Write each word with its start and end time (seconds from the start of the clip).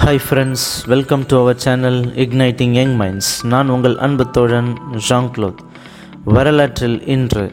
Hi 0.00 0.20
friends 0.26 0.86
welcome 0.90 1.24
to 1.28 1.40
our 1.40 1.58
channel 1.58 1.98
igniting 2.24 2.74
young 2.78 2.94
minds 3.00 3.44
நான் 3.44 3.68
உங்கள் 3.68 3.96
அன்பு 3.96 4.30
தோழன் 4.30 4.70
ஜாங் 5.08 5.28
க்ளோத் 5.34 5.60
வரலாற்றில் 6.24 7.06
இன்று 7.06 7.44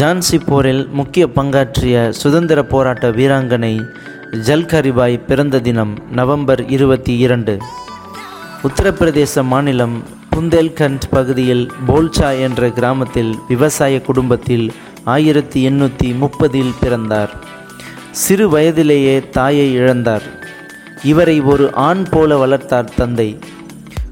ஜான்சி 0.00 0.38
போரில் 0.46 0.88
முக்கிய 0.88 1.26
பங்காற்றிய 1.26 2.10
சுதந்திர 2.10 2.64
போராட்ட 2.64 3.10
வீராங்கனை 3.10 3.72
ஜல்கரிபாய் 4.48 5.18
பிறந்த 5.26 5.60
தினம் 5.60 5.94
நவம்பர் 6.10 6.68
இருபத்தி 6.68 7.18
இரண்டு. 7.18 7.58
உத்தரப்பிரதேச 8.62 9.44
மாநிலம் 9.44 10.04
புந்தேல்கண்ட் 10.36 11.10
பகுதியில் 11.10 11.70
போல்சா 11.88 12.40
என்ற 12.40 12.70
கிராமத்தில் 12.70 13.34
விவசாய 13.48 14.00
குடும்பத்தில் 14.00 14.72
ஆயிரத்தி 15.04 15.68
எண்ணூற்றி 15.68 16.10
முப்பதில் 16.18 16.74
பிறந்தார். 16.80 17.34
சிறு 18.10 18.48
வயதிலேயே 18.48 19.28
தாயை 19.30 19.78
இழந்தார். 19.78 20.35
இவரை 21.06 21.40
ஒரு 21.40 21.72
ஆண் 21.72 22.02
போல 22.02 22.36
வளர்த்தார் 22.36 22.92
தந்தை. 22.96 23.38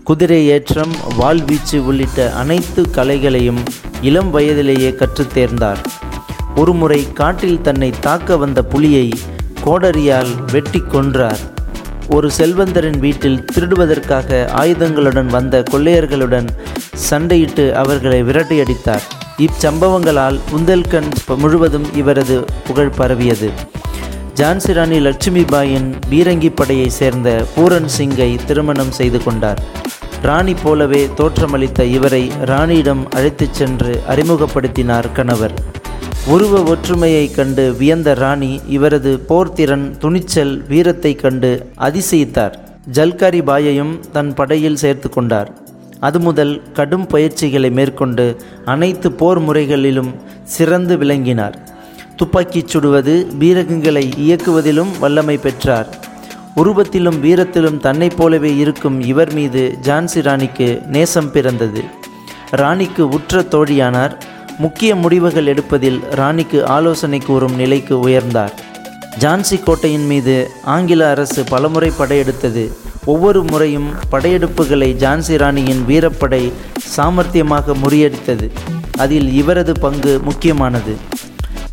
குதிரை 0.05 0.47
ஏற்றம் 0.47 0.93
வாழ்வீச்சு 1.21 1.79
உள்ளிட்ட 1.79 2.33
அனைத்து 2.33 2.91
கலைகளையும் 2.91 3.63
இளம் 4.01 4.31
வயதிலேயே 4.31 4.95
கற்றுத் 4.95 5.39
தேர்ந்தார். 5.39 5.77
ஒருமுறை 6.57 7.13
காட்டில் 7.13 7.61
தன்னை 7.61 7.93
தாக்க 8.01 8.37
வந்த 8.37 8.63
புலியை 8.63 9.13
கோடரியால் 9.65 10.35
வெட்டி 10.53 10.83
கொன்றார். 10.93 11.39
ஒரு 12.09 12.31
செல்வந்தரின் 12.39 12.99
வீட்டில் 12.99 13.45
திருடுவதற்காக 13.55 14.51
ஆயுதங்களுடன் 14.57 15.27
வந்த 15.27 15.63
கொள்ளையர்களுடன் 15.71 16.49
சண்டையிட்டு 17.11 17.73
அவர்களை 17.73 18.23
விரட்டியடித்தார். 18.23 19.03
இச்சம்பவங்களால் 19.39 20.39
உந்தல்கண் 20.51 21.11
முழுவதும் 21.37 21.95
இவரது 21.95 22.45
புகழ் 22.67 22.93
பரவியது. 22.97 23.51
ஜான்சி 24.35 24.73
ராணி 24.73 24.99
லட்சுமிபாயின் 24.99 25.95
பீரங்கி 26.11 26.51
படையை 26.55 26.91
சேர்ந்த 26.91 27.45
பூரன் 27.57 27.89
சிங்கை 27.99 28.45
திருமணம் 28.45 28.91
செய்து 28.91 29.23
கொண்டார். 29.23 29.63
ராணி 30.23 30.55
போலவே 30.55 31.09
தோற்றமளித்த 31.17 31.81
இவரை 31.81 32.31
ராணியிடம் 32.45 33.11
அழைத்துச் 33.11 33.55
சென்று 33.55 34.03
அறிமுகப்படுத்தினார் 34.09 35.13
கணவர். 35.13 35.53
உருவ 36.27 36.63
ஒற்றுமையைக் 36.63 37.35
கண்டு 37.35 37.75
வியந்த 37.79 38.15
ராணி 38.15 38.61
இவரது 38.69 39.21
போர்த்திறன் 39.29 39.97
துணிச்சல் 39.99 40.65
வீரத்தைக் 40.69 41.19
கண்டு 41.19 41.71
அதிசயித்தார். 41.79 42.53
ஜல்காரி 42.93 43.43
பாயையும் 43.43 44.01
தன் 44.13 44.35
படையில் 44.35 44.77
சேர்த்து 44.77 45.09
கொண்டார். 45.09 45.53
அது 46.01 46.21
முதல் 46.21 46.63
கடும் 46.73 47.07
பயிற்சிகளை 47.07 47.71
மேற்கொண்டு 47.71 48.37
அனைத்து 48.65 49.13
போர் 49.13 49.39
முறைகளிலும் 49.39 50.15
சிறந்து 50.45 50.99
விளங்கினார். 50.99 51.73
துப்பாக்கிச் 52.17 52.77
சுடுவது 52.77 53.27
பீரகங்களை 53.39 54.13
இயக்குவதிலும் 54.17 54.99
வல்லமை 55.01 55.37
பெற்றார். 55.37 55.89
உருவத்திலும் 56.57 57.21
வீரத்திலும் 57.21 57.79
தன்னைப் 57.79 58.17
போலவே 58.17 58.57
இருக்கும் 58.57 59.01
இவர் 59.01 59.33
மீது 59.33 59.79
ஜான்சி 59.83 60.23
ராணிக்கு 60.23 60.83
நேசம் 60.87 61.31
பிறந்தது. 61.31 61.85
ராணிக்கு 62.51 63.09
உற்ற 63.09 63.43
தோழியானார். 63.43 64.13
முக்கிய 64.59 64.95
முடிவுகள் 64.95 65.47
எடுப்பதில் 65.47 66.01
ராணிக்கு 66.11 66.67
ஆலோசனை 66.67 67.19
கூறும் 67.19 67.55
நிலைக்கு 67.55 68.09
உயர்ந்தார். 68.09 68.51
ஜான்சி 69.21 69.63
கோட்டையின் 69.63 70.07
மீது 70.07 70.51
ஆங்கில 70.65 71.11
அரசு 71.11 71.45
பலமுறை 71.45 71.93
படையெடுத்தது. 71.99 72.73
ஒவ்வொரு 73.05 73.45
முறையும் 73.45 73.89
படையெடுப்புகளை 74.13 74.93
ஜான்சி 74.95 75.39
ராணியின் 75.39 75.85
வீரப்படை 75.89 76.53
சாமர்த்தியமாக 76.97 77.75
முறியடித்தது. 77.83 78.51
அதில் 78.97 79.33
இவரது 79.33 79.73
பங்கு 79.73 80.21
முக்கியமானது. 80.23 80.97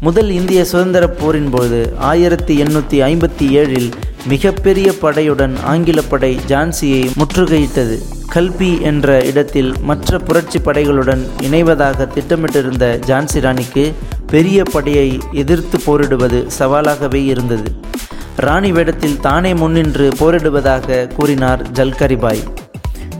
முதல் 0.06 0.30
இந்திய 0.30 0.66
சுதந்திர 0.66 1.08
போரின் 1.08 1.50
போது 1.50 1.94
ஆயிரத்தி 1.98 2.64
எண்ணூற்றி 2.64 2.98
ஐம்பத்தி 3.08 3.46
ஏழில் 3.58 3.92
மிகப்பெரிய 4.28 4.94
படையுடன் 5.02 5.62
ஆங்கில 5.64 6.02
படை 6.02 6.40
ஜான்சியை 6.48 7.12
முற்றுகையிட்டது. 7.18 7.98
கல்பி 8.34 8.82
என்ற 8.82 9.24
இடத்தில் 9.24 9.74
மற்ற 9.82 10.18
புரட்சி 10.18 10.60
படைகளுடன் 10.60 11.28
இணைவதாக 11.42 12.08
திட்டமிட்டிருந்த 12.16 13.00
ஜான்சி 13.06 13.40
ராணிக்கு 13.40 13.94
பெரிய 14.28 14.64
படையை 14.64 15.20
எதிர்த்து 15.31 15.80
போரிடுவது 15.86 16.48
சவாலாகவே 16.59 17.25
இருந்தது. 17.25 17.75
ராணி 18.36 18.72
வேடத்தில் 18.72 19.20
தானே 19.20 19.54
முன்னின்று 19.54 20.09
போரிடுவதாக 20.20 21.08
கூறினார் 21.08 21.72
ஜல்கரிபாய். 21.72 22.44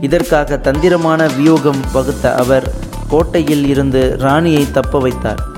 இதற்காக 0.00 0.56
தந்திரமான 0.56 1.26
வியூகம் 1.26 1.84
வகுத்த 1.92 2.34
அவர் 2.34 2.72
கோட்டையில் 3.08 3.66
இருந்து 3.66 4.16
ராணியை 4.18 4.70
தப்ப 4.70 4.98
வைத்தார். 4.98 5.50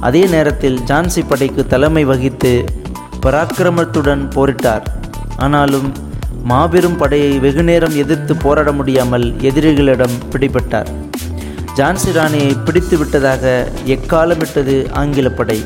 அதே 0.00 0.26
நேரத்தில் 0.26 0.80
ஜான்சி 0.86 1.26
படைக்கு 1.28 1.66
தலைமை 1.66 2.04
வகித்து 2.04 2.64
பராக்கிரமத்துடன் 3.22 4.28
போரிட்டார். 4.34 4.82
ஆனாலும் 5.36 5.92
மாபெரும் 6.44 6.96
படையை 6.96 7.38
வெகுநேரம் 7.38 7.96
எதிர்த்து 7.96 8.36
போராட 8.36 8.72
முடியாமல் 8.72 9.32
எதிரிகளிடம் 9.32 10.16
பிடிபட்டார். 10.32 10.86
ஜான்சி 11.76 12.12
ராணியை 12.12 12.56
பிடித்து 12.64 12.98
விட்டதாக 12.98 13.68
எக்காலமிட்டது 13.86 14.90
ஆங்கில 14.90 15.28
படை. 15.28 15.64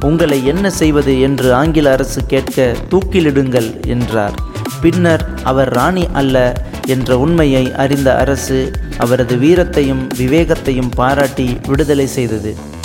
உங்களை 0.00 0.46
என்ன 0.46 0.70
செய்வது? 0.70 1.20
என்று 1.20 1.54
ஆங்கில 1.54 1.92
அரசு 1.92 2.26
கேட்க 2.26 2.74
தூக்கிலிடுங்கள் 2.90 3.86
என்றார். 3.86 4.32
பின்னர் 4.80 5.28
அவர் 5.44 5.68
ராணி 5.68 6.08
அல்ல 6.12 6.64
என்ற 6.86 7.18
உண்மையை 7.18 7.74
அறிந்த 7.74 8.16
அரசு 8.16 8.70
அவரது 8.98 9.36
வீரத்தையும் 9.36 10.08
விவேகத்தையும் 10.18 10.90
பாராட்டி 10.94 11.58
விடுதலை 11.66 12.06
செய்தது. 12.06 12.78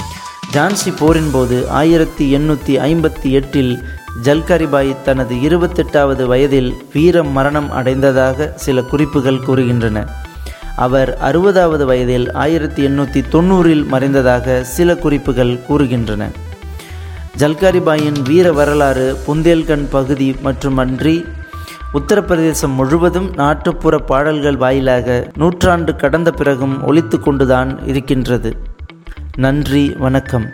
ஜான்சி 0.56 0.92
போரின் 1.00 1.32
போது 1.32 1.70
ஆயிரத்தி 1.70 2.26
எண்ணூற்றி 2.38 2.74
ஐம்பத்தி 2.90 3.30
எட்டில் 3.30 3.72
ஜல்கரிபாய் 4.26 5.02
தனது 5.04 5.36
இருபத்தெட்டாவது 5.36 6.26
வயதில் 6.26 6.70
வீர 6.94 7.24
மரணம் 7.24 7.72
அடைந்ததாக 7.72 8.48
சில 8.56 8.82
குறிப்புகள் 8.82 9.40
கூறுகின்றன. 9.48 10.04
அவர் 10.76 11.18
அறுபதாவது 11.22 11.86
வயதில் 11.86 12.28
ஆயிரத்தி 12.34 12.86
எண்ணூற்றி 12.88 13.24
தொண்ணூறில் 13.34 13.84
மறைந்ததாக 13.94 14.62
சில 14.62 14.96
குறிப்புகள் 14.96 15.54
கூறுகின்றன. 15.68 16.30
ஜல்காரிபாயின் 17.38 18.22
வீர 18.24 18.52
வரலாறு 18.52 19.08
புந்தேல்கண்ட் 19.28 19.90
பகுதி 19.90 20.36
மட்டுமன்றி 20.42 21.26
உத்தரப்பிரதேசம் 21.94 22.78
முழுவதும் 22.80 23.32
நாட்டுப்புற 23.36 23.98
பாடல்கள் 23.98 24.58
வாயிலாக 24.58 25.28
நூற்றாண்டு 25.38 25.96
கடந்த 25.96 26.32
பிறகும் 26.32 26.84
ஒழித்து 26.84 27.20
கொண்டுதான் 27.20 27.88
இருக்கின்றது. 27.88 28.52
நன்றி 29.38 29.94
வணக்கம். 29.98 30.52